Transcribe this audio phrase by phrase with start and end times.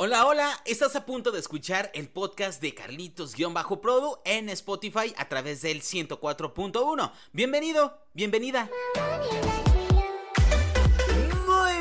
[0.00, 5.60] Hola, hola, estás a punto de escuchar el podcast de Carlitos-Produ en Spotify a través
[5.62, 7.10] del 104.1.
[7.32, 8.70] Bienvenido, bienvenida.
[8.94, 9.67] Muy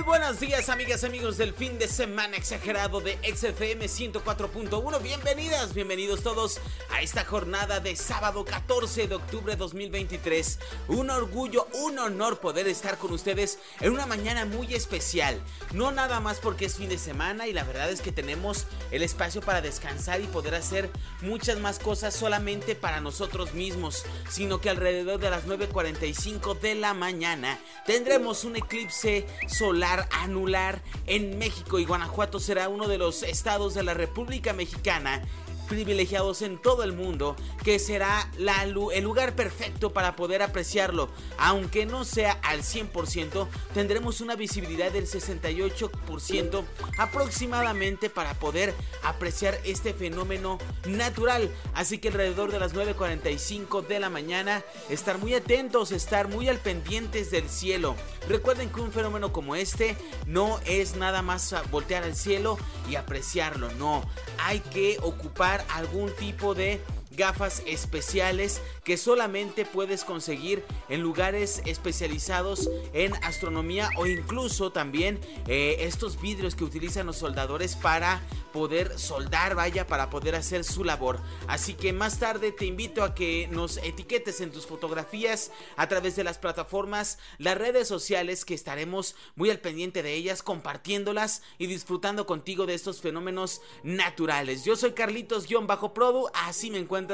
[0.08, 5.02] buenos días, amigas, amigos del fin de semana exagerado de XFM 104.1.
[5.02, 10.60] Bienvenidas, bienvenidos todos a esta jornada de sábado 14 de octubre de 2023.
[10.88, 15.42] Un orgullo, un honor poder estar con ustedes en una mañana muy especial.
[15.74, 19.04] No nada más porque es fin de semana y la verdad es que tenemos el
[19.04, 24.70] espacio para descansar y poder hacer muchas más cosas solamente para nosotros mismos, sino que
[24.70, 31.86] alrededor de las 9.45 de la mañana tendremos un eclipse solar anular en México y
[31.86, 35.24] Guanajuato será uno de los estados de la República Mexicana
[35.68, 41.10] privilegiados en todo el mundo, que será la, el lugar perfecto para poder apreciarlo.
[41.38, 46.64] Aunque no sea al 100%, tendremos una visibilidad del 68%
[46.98, 51.50] aproximadamente para poder apreciar este fenómeno natural.
[51.74, 56.58] Así que alrededor de las 9.45 de la mañana, estar muy atentos, estar muy al
[56.58, 57.96] pendientes del cielo.
[58.28, 62.58] Recuerden que un fenómeno como este no es nada más voltear al cielo
[62.90, 64.04] y apreciarlo, no.
[64.40, 66.80] Hay que ocupar algún tipo de
[67.18, 75.78] gafas especiales que solamente puedes conseguir en lugares especializados en astronomía o incluso también eh,
[75.80, 78.22] estos vidrios que utilizan los soldadores para
[78.54, 81.20] poder soldar, vaya, para poder hacer su labor.
[81.48, 86.16] Así que más tarde te invito a que nos etiquetes en tus fotografías a través
[86.16, 91.66] de las plataformas, las redes sociales que estaremos muy al pendiente de ellas, compartiéndolas y
[91.66, 94.64] disfrutando contigo de estos fenómenos naturales.
[94.64, 97.07] Yo soy Carlitos-Produ, así me encuentro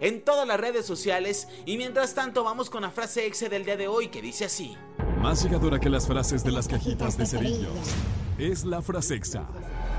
[0.00, 1.48] en todas las redes sociales.
[1.64, 4.76] Y mientras tanto, vamos con la frase exe del día de hoy que dice así:
[5.20, 7.94] Más llegadora que las frases de las cajitas de cerillos.
[8.38, 9.46] Es la frase exa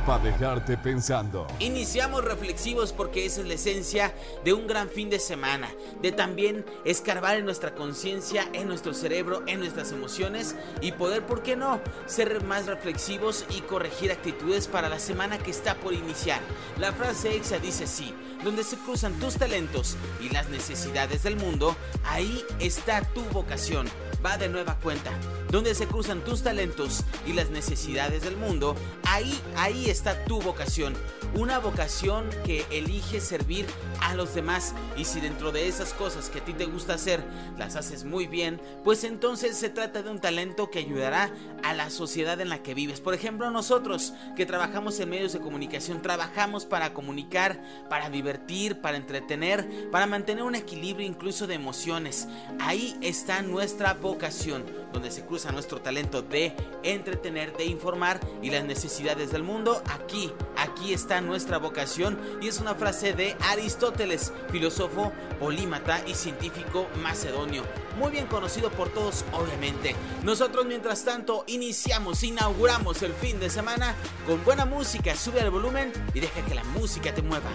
[0.08, 1.46] para dejarte pensando.
[1.60, 4.14] Iniciamos reflexivos porque esa es la esencia
[4.46, 5.70] de un gran fin de semana,
[6.02, 11.44] de también escarbar en nuestra conciencia, en nuestro cerebro, en nuestras emociones y poder, ¿por
[11.44, 16.40] qué no?, ser más reflexivos y corregir actitudes para la semana que está por iniciar.
[16.80, 18.16] La frase exa dice así,
[18.46, 21.76] donde se cruzan tus talentos y las necesidades del mundo,
[22.06, 23.88] ahí está tu vocación.
[24.26, 25.12] Va de nueva cuenta.
[25.52, 30.94] Donde se cruzan tus talentos y las necesidades del mundo, ahí, ahí está tu vocación.
[31.36, 33.66] Una vocación que elige servir
[34.02, 34.74] a los demás.
[34.98, 37.24] Y si dentro de esas cosas que a ti te gusta hacer
[37.58, 41.32] las haces muy bien, pues entonces se trata de un talento que ayudará
[41.64, 43.00] a la sociedad en la que vives.
[43.00, 48.98] Por ejemplo, nosotros que trabajamos en medios de comunicación, trabajamos para comunicar, para divertir, para
[48.98, 52.28] entretener, para mantener un equilibrio incluso de emociones.
[52.60, 56.54] Ahí está nuestra vocación, donde se nuestro talento de
[56.84, 59.82] entretener, de informar y las necesidades del mundo.
[59.88, 66.88] Aquí, aquí está nuestra vocación y es una frase de Aristóteles, filósofo, polímata y científico
[67.02, 67.64] macedonio,
[67.98, 69.96] muy bien conocido por todos obviamente.
[70.24, 73.96] Nosotros mientras tanto iniciamos, inauguramos el fin de semana
[74.26, 77.50] con buena música, sube el volumen y deja que la música te mueva.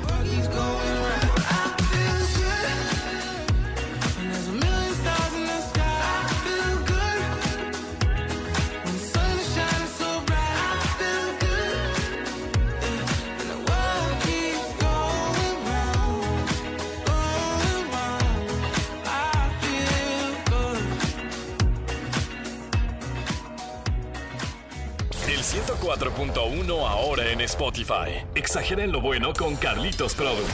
[25.42, 28.24] 4.1 ahora en Spotify.
[28.36, 30.44] Exageren lo bueno con Carlitos Produ.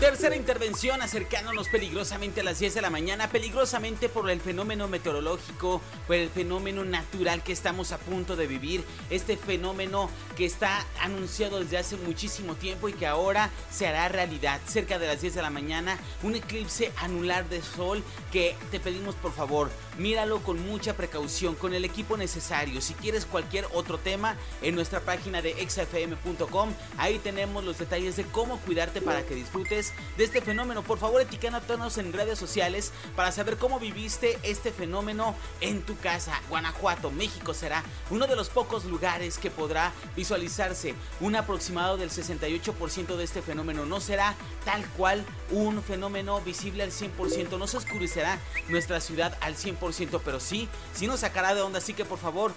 [0.00, 5.80] Tercera intervención acercándonos peligrosamente a las 10 de la mañana, peligrosamente por el fenómeno meteorológico,
[6.06, 11.60] por el fenómeno natural que estamos a punto de vivir, este fenómeno que está anunciado
[11.60, 14.60] desde hace muchísimo tiempo y que ahora se hará realidad.
[14.66, 18.02] Cerca de las 10 de la mañana, un eclipse anular de sol
[18.32, 22.80] que te pedimos por favor, míralo con mucha precaución, con el equipo necesario.
[22.80, 28.24] Si quieres cualquier otro tema, en nuestra página de exafm.com, ahí tenemos los detalles de
[28.24, 30.82] cómo cuidarte para que disfrutes de este fenómeno.
[30.82, 36.40] Por favor, etiquétanos en redes sociales para saber cómo viviste este fenómeno en tu casa.
[36.48, 43.16] Guanajuato, México será uno de los pocos lugares que podrá visualizarse un aproximado del 68%
[43.16, 43.86] de este fenómeno.
[43.86, 44.34] No será
[44.64, 48.38] tal cual un fenómeno visible al 100%, no se oscurecerá
[48.68, 49.87] nuestra ciudad al 100%,
[50.24, 51.78] pero sí, sí nos sacará de onda.
[51.78, 52.52] Así que por favor,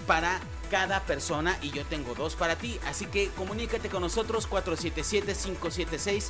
[0.08, 0.40] para
[0.74, 2.80] cada persona y yo tengo dos para ti.
[2.88, 6.30] Así que comunícate con nosotros 477-576,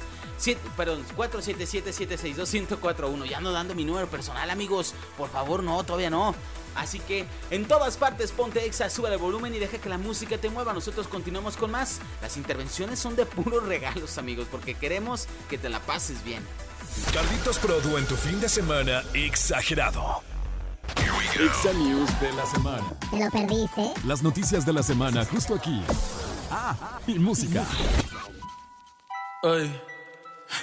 [0.75, 3.23] perdón, 477-762-1041.
[3.23, 4.95] Ya no dando mi número personal, amigos.
[5.17, 6.35] Por favor, no, todavía no.
[6.75, 10.37] Así que en todas partes ponte exa, sube el volumen y deja que la música
[10.37, 10.73] te mueva.
[10.73, 12.01] Nosotros continuamos con más.
[12.21, 16.43] Las intervenciones son de puros regalos, amigos, porque queremos que te la pases bien.
[17.13, 20.32] Carlitos Produ en tu fin de semana exagerado.
[21.31, 22.83] Exa News de la semana.
[23.09, 23.93] Te lo perdiste.
[24.05, 25.81] Las noticias de la semana justo aquí.
[26.51, 27.65] Ah, y música.
[29.43, 29.92] Ey.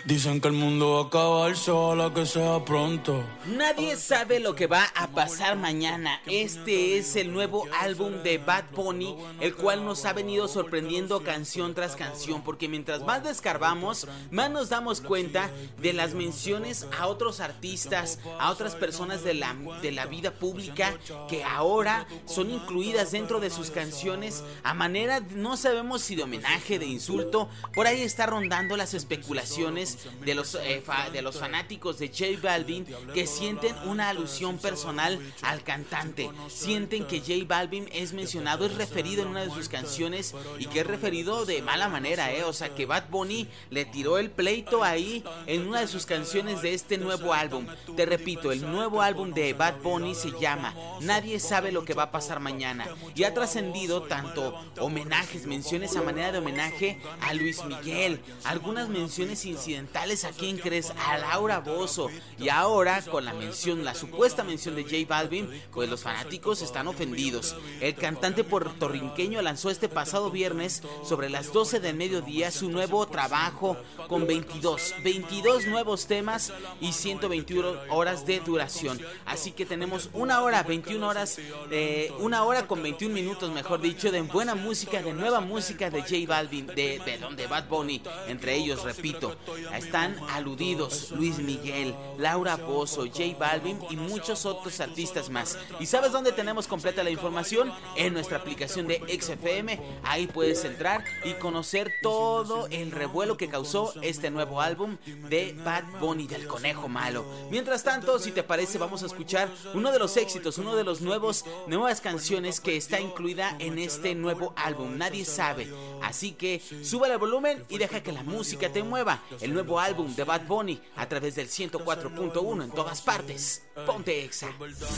[0.04, 3.22] Dicen que el mundo va a acabar sola, que sea pronto.
[3.46, 6.20] Nadie sabe lo que va a pasar mañana.
[6.26, 11.74] Este es el nuevo álbum de Bad Bunny, el cual nos ha venido sorprendiendo canción
[11.74, 17.40] tras canción, porque mientras más descarbamos, más nos damos cuenta de las menciones a otros
[17.40, 20.96] artistas, a otras personas de la, de la vida pública,
[21.28, 26.78] que ahora son incluidas dentro de sus canciones a manera, no sabemos si de homenaje,
[26.78, 29.79] de insulto, por ahí está rondando las especulaciones
[30.24, 30.82] de los, eh,
[31.12, 36.30] de los fanáticos de J Balvin que sienten una alusión personal al cantante.
[36.48, 40.80] Sienten que J Balvin es mencionado, es referido en una de sus canciones y que
[40.80, 42.44] es referido de mala manera, ¿eh?
[42.44, 46.62] O sea, que Bad Bunny le tiró el pleito ahí en una de sus canciones
[46.62, 47.66] de este nuevo álbum.
[47.96, 52.04] Te repito, el nuevo álbum de Bad Bunny se llama Nadie sabe lo que va
[52.04, 57.64] a pasar mañana y ha trascendido tanto homenajes, menciones a manera de homenaje a Luis
[57.64, 60.90] Miguel, algunas menciones incidentales ¿a quién crees?
[61.06, 62.08] A Laura Bozo.
[62.38, 66.88] Y ahora, con la mención, la supuesta mención de J Balvin, pues los fanáticos están
[66.88, 67.54] ofendidos.
[67.80, 73.76] El cantante puertorriqueño lanzó este pasado viernes, sobre las 12 del mediodía, su nuevo trabajo
[74.08, 79.00] con 22, 22 nuevos temas y 121 horas de duración.
[79.26, 81.38] Así que tenemos una hora, 21 horas,
[81.70, 86.00] eh, una hora con 21 minutos, mejor dicho, de buena música, de nueva música de
[86.00, 89.36] J Balvin, de, de, de Bad Bunny, entre ellos, repito,
[89.74, 95.58] están aludidos Luis Miguel, Laura Bozo, J Balvin y muchos otros artistas más.
[95.78, 97.72] ¿Y sabes dónde tenemos completa la información?
[97.96, 99.80] En nuestra aplicación de XFM.
[100.04, 104.96] Ahí puedes entrar y conocer todo el revuelo que causó este nuevo álbum
[105.28, 107.24] de Bad Bunny del Conejo Malo.
[107.50, 111.00] Mientras tanto, si te parece, vamos a escuchar uno de los éxitos, uno de los
[111.00, 114.96] nuevos nuevas canciones que está incluida en este nuevo álbum.
[114.96, 115.68] Nadie sabe.
[116.02, 120.14] Así que sube el volumen y deja que la música te mueva el nuevo álbum
[120.14, 123.62] de Bad Bunny a través del 104.1 en todas partes.
[123.86, 124.48] Ponte Exa.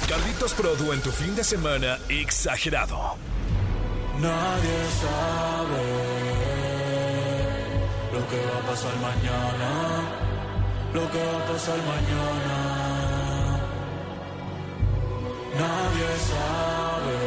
[0.09, 3.17] Carlitos Produ en tu fin de semana exagerado.
[4.21, 5.83] Nadie sabe
[8.13, 9.71] lo que va a pasar mañana.
[10.93, 12.59] Lo que va a pasar mañana.
[15.55, 17.19] Nadie sabe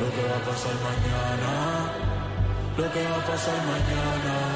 [0.00, 2.04] lo que va a pasar mañana
[2.76, 4.53] lo que va a pasar mañana.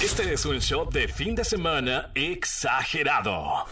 [0.00, 3.66] Este es un show de fin de semana exagerado.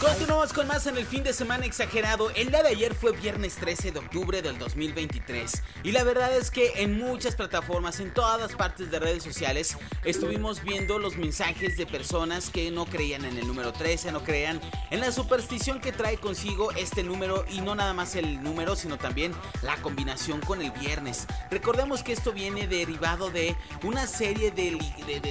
[0.00, 2.30] Continuamos con más en el fin de semana exagerado.
[2.32, 6.50] El día de ayer fue viernes 13 de octubre del 2023 y la verdad es
[6.50, 11.86] que en muchas plataformas, en todas partes de redes sociales, estuvimos viendo los mensajes de
[11.86, 14.60] personas que no creían en el número 13, no creían
[14.90, 18.98] en la superstición que trae consigo este número y no nada más el número, sino
[18.98, 21.26] también la combinación con el viernes.
[21.50, 24.76] Recordemos que esto viene derivado de una serie de,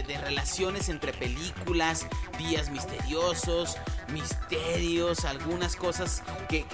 [0.08, 2.08] de relaciones entre películas,
[2.40, 3.78] días misteriosos,
[4.10, 6.66] misterios, algunas cosas que,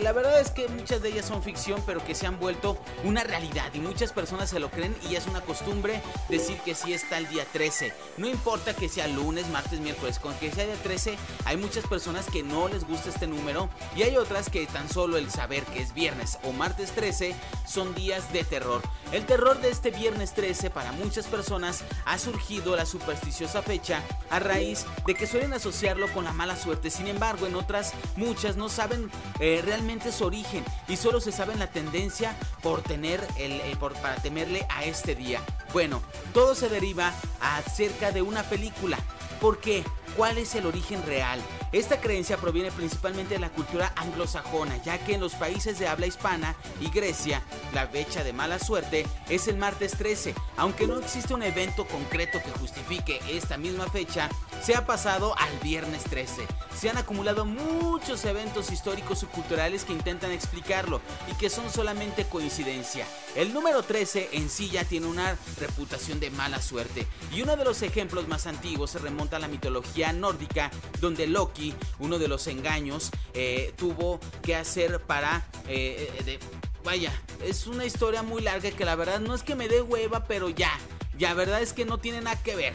[0.00, 3.24] la verdad es que muchas de ellas son ficción, pero que se han vuelto una
[3.24, 7.18] realidad y muchas personas se lo creen y es una costumbre decir que sí está
[7.18, 7.92] el día 13.
[8.16, 12.26] No importa que sea lunes, martes, miércoles, con que sea día 13, hay muchas personas
[12.26, 15.80] que no les gusta este número y hay otras que tan solo el saber que
[15.80, 17.34] es viernes o martes 13
[17.66, 18.82] son días de terror.
[19.12, 24.38] El terror de este viernes 13 para muchas personas ha surgido la supersticiosa fecha a
[24.38, 26.90] raíz de que suelen asociarlo con la mala suerte.
[26.90, 31.56] Sin embargo, en otras muchas no saben eh, realmente su origen y solo se sabe
[31.56, 35.40] la tendencia por tener el, eh, por, para temerle a este día.
[35.72, 36.02] Bueno,
[36.32, 38.98] todo se deriva acerca de una película.
[39.40, 39.84] ¿Por qué?
[40.16, 41.40] ¿Cuál es el origen real?
[41.72, 46.06] Esta creencia proviene principalmente de la cultura anglosajona, ya que en los países de habla
[46.06, 50.34] hispana y Grecia, la fecha de mala suerte es el martes 13.
[50.56, 54.28] Aunque no existe un evento concreto que justifique esta misma fecha,
[54.62, 56.42] se ha pasado al viernes 13.
[56.74, 61.00] Se han acumulado muchos eventos históricos y culturales que intentan explicarlo
[61.30, 63.06] y que son solamente coincidencia.
[63.34, 67.64] El número 13 en sí ya tiene una reputación de mala suerte y uno de
[67.64, 72.46] los ejemplos más antiguos se remonta a la mitología nórdica donde Loki, uno de los
[72.46, 75.44] engaños, eh, tuvo que hacer para...
[75.68, 76.38] Eh, eh,
[76.84, 77.12] vaya,
[77.44, 80.48] es una historia muy larga que la verdad no es que me dé hueva, pero
[80.48, 80.72] ya,
[81.18, 82.74] ya verdad es que no tiene nada que ver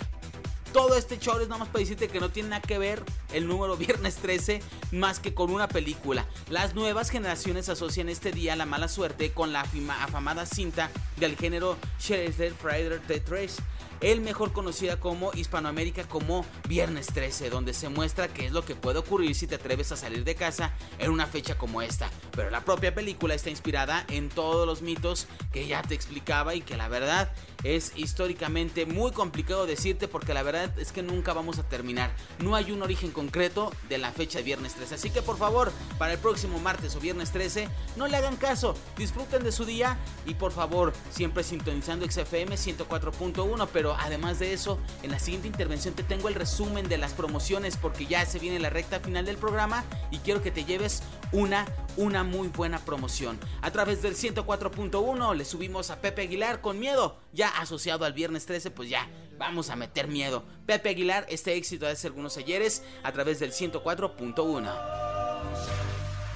[0.76, 3.02] todo este show es nada más para decirte que no tiene nada que ver
[3.32, 6.26] el número viernes 13 más que con una película.
[6.50, 11.78] Las nuevas generaciones asocian este día la mala suerte con la afamada cinta del género
[11.98, 13.56] Shredder Friday the 3
[14.02, 18.76] el mejor conocida como Hispanoamérica como Viernes 13, donde se muestra qué es lo que
[18.76, 22.10] puede ocurrir si te atreves a salir de casa en una fecha como esta.
[22.32, 26.62] Pero la propia película está inspirada en todos los mitos que ya te explicaba y
[26.62, 27.32] que la verdad
[27.64, 32.12] es históricamente muy complicado decirte porque la verdad es que nunca vamos a terminar.
[32.40, 34.96] No hay un origen concreto de la fecha de Viernes 13.
[34.96, 38.76] Así que por favor, para el próximo martes o Viernes 13, no le hagan caso,
[38.98, 44.80] disfruten de su día y por favor, siempre sintonizando XFM 104.1, pero además de eso,
[45.04, 48.60] en la siguiente intervención te tengo el resumen de las promociones porque ya se viene
[48.60, 51.66] la recta final del programa y quiero que te lleves una,
[51.98, 53.40] una muy buena promoción.
[53.62, 58.46] A través del 104.1 le subimos a Pepe Aguilar con miedo, ya asociado al viernes
[58.46, 60.44] 13, pues ya vamos a meter miedo.
[60.66, 64.74] Pepe Aguilar, este éxito hace algunos ayeres a través del 104.1.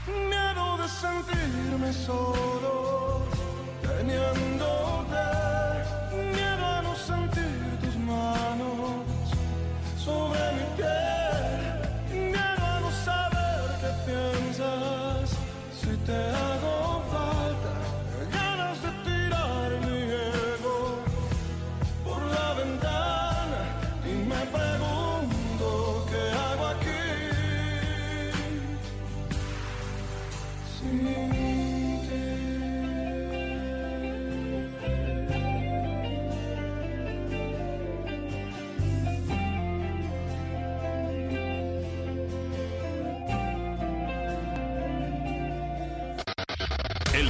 [0.07, 3.25] Miedo de sentirme solo,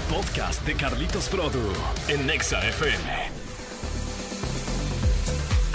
[0.10, 1.62] podcast de Carlitos Produ
[2.08, 3.50] en Nexa FM.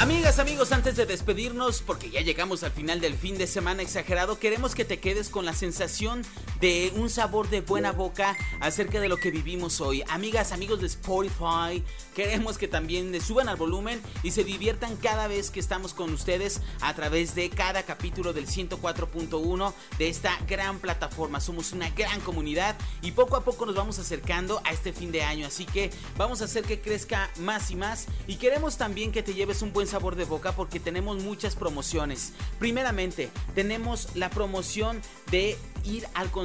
[0.00, 4.38] Amigas, amigos, antes de despedirnos, porque ya llegamos al final del fin de semana exagerado,
[4.40, 6.22] queremos que te quedes con la sensación
[6.60, 10.02] de un sabor de buena boca acerca de lo que vivimos hoy.
[10.08, 11.82] Amigas, amigos de Spotify,
[12.14, 16.12] queremos que también le suban al volumen y se diviertan cada vez que estamos con
[16.12, 21.40] ustedes a través de cada capítulo del 104.1 de esta gran plataforma.
[21.40, 25.22] Somos una gran comunidad y poco a poco nos vamos acercando a este fin de
[25.22, 29.22] año, así que vamos a hacer que crezca más y más y queremos también que
[29.22, 32.32] te lleves un buen sabor de boca porque tenemos muchas promociones.
[32.58, 36.43] Primeramente, tenemos la promoción de ir al concierto,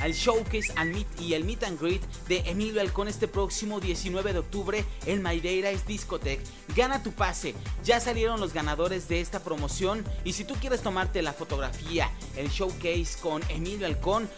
[0.00, 4.32] al showcase al meet y el meet and greet de Emilio Alcón este próximo 19
[4.32, 6.40] de octubre en es Discotech.
[6.74, 7.54] Gana tu pase.
[7.84, 12.48] Ya salieron los ganadores de esta promoción y si tú quieres tomarte la fotografía, el
[12.48, 14.28] showcase con Emilio Alcón,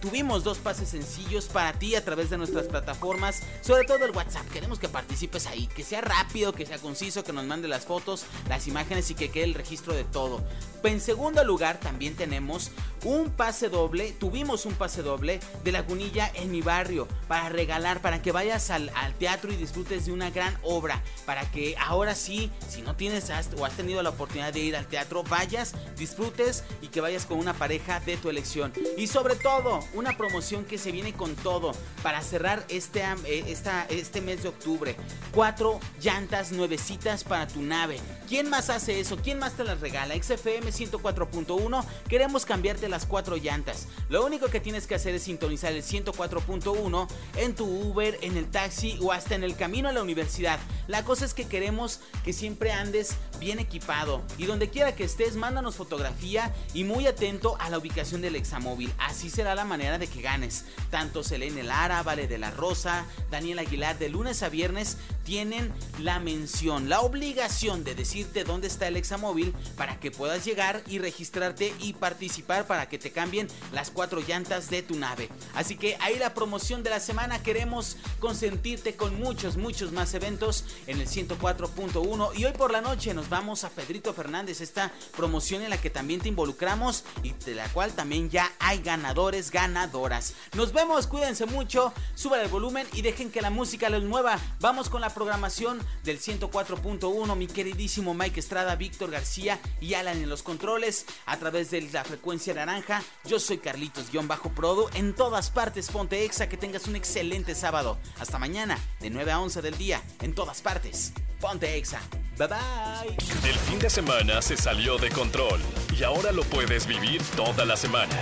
[0.00, 4.48] tuvimos dos pases sencillos para ti a través de nuestras plataformas, sobre todo el WhatsApp.
[4.50, 8.24] Queremos que participes ahí, que sea rápido, que sea conciso, que nos mande las fotos,
[8.48, 10.44] las imágenes y que quede el registro de todo.
[10.84, 12.70] En segundo lugar, también tenemos
[13.04, 18.22] un pase doble, tuvimos un pase doble de Lagunilla en mi barrio para regalar, para
[18.22, 22.50] que vayas al, al teatro y disfrutes de una gran obra, para que ahora sí,
[22.70, 26.86] si no tienes o has tenido la oportunidad de ir al teatro, vayas, disfrutes y
[26.86, 28.72] que vayas con una pareja de tu elección.
[28.96, 33.44] Y sobre todo, una promoción que se viene con todo para cerrar este, eh,
[33.90, 34.96] este mes de octubre.
[35.30, 38.00] Cuatro llantas nuevecitas para tu nave.
[38.26, 39.18] ¿Quién más hace eso?
[39.18, 40.14] ¿Quién más te las regala?
[40.14, 43.86] XFM 104.1, queremos cambiarte las cuatro llantas.
[44.08, 47.06] Lo único que tienes que hacer es sintonizar el 104.1
[47.36, 50.58] en tu Uber, en el taxi o hasta en el camino a la universidad.
[50.86, 55.36] La cosa es que queremos que siempre andes bien equipado y donde quiera que estés,
[55.36, 58.92] mándanos fotografía y muy atento a la ubicación del examóvil.
[58.98, 60.64] Así será la manera de que ganes.
[60.90, 65.70] Tanto Selene Lara, Vale de la Rosa, Daniel Aguilar, de lunes a viernes tienen
[66.00, 70.98] la mención, la obligación de decirte dónde está el examóvil para que puedas llegar y
[71.00, 75.28] registrarte y participar para que te cambien las cuatro llantas de tu nave.
[75.54, 77.42] Así que ahí la promoción de la semana.
[77.42, 83.14] Queremos consentirte con muchos, muchos más eventos en el 104.1 y hoy por la noche
[83.14, 87.54] nos vamos a Pedrito Fernández, esta promoción en la que también te involucramos y de
[87.54, 90.34] la cual también ya hay ganadores ganadoras.
[90.54, 94.38] Nos vemos, cuídense mucho, suban el volumen y dejen que la música los mueva.
[94.60, 100.28] Vamos con la programación del 104.1, mi queridísimo Mike Estrada, Víctor García y Alan en
[100.28, 103.02] los controles a través de la frecuencia naranja.
[103.24, 104.90] Yo soy Carlitos-Prodo.
[104.94, 107.98] En todas partes, ponte exa, que tengas un excelente sábado.
[108.18, 110.97] Hasta mañana, de 9 a 11 del día, en todas partes.
[111.40, 112.00] Ponte exa.
[112.36, 113.48] Bye bye.
[113.48, 115.60] El fin de semana se salió de control
[115.98, 118.16] y ahora lo puedes vivir toda la semana.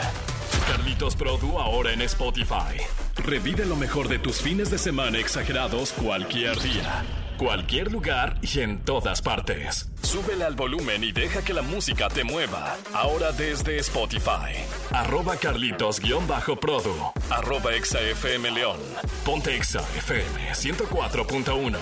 [0.66, 2.80] Carlitos Produ ahora en Spotify.
[3.16, 7.04] Revive lo mejor de tus fines de semana exagerados cualquier día,
[7.38, 9.88] cualquier lugar y en todas partes.
[10.02, 12.76] Súbele al volumen y deja que la música te mueva.
[12.92, 14.54] Ahora desde Spotify.
[14.90, 17.12] Arroba Carlitos-Produ.
[17.30, 18.78] Arroba ExaFM León.
[19.24, 21.78] Ponte Exa FM 104.1.